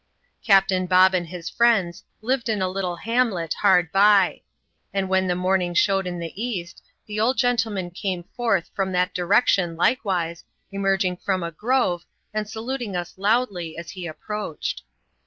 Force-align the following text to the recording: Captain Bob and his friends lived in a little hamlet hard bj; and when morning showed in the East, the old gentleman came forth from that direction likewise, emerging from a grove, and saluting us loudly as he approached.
Captain 0.43 0.87
Bob 0.87 1.13
and 1.13 1.27
his 1.27 1.47
friends 1.47 2.03
lived 2.21 2.49
in 2.49 2.59
a 2.59 2.67
little 2.67 2.95
hamlet 2.95 3.53
hard 3.61 3.91
bj; 3.93 4.41
and 4.95 5.09
when 5.09 5.27
morning 5.37 5.75
showed 5.75 6.07
in 6.07 6.17
the 6.17 6.33
East, 6.43 6.81
the 7.05 7.19
old 7.19 7.37
gentleman 7.37 7.91
came 7.91 8.23
forth 8.35 8.71
from 8.73 8.93
that 8.93 9.13
direction 9.13 9.75
likewise, 9.77 10.43
emerging 10.71 11.15
from 11.17 11.43
a 11.43 11.51
grove, 11.51 12.03
and 12.33 12.49
saluting 12.49 12.95
us 12.95 13.19
loudly 13.19 13.77
as 13.77 13.91
he 13.91 14.07
approached. 14.07 14.81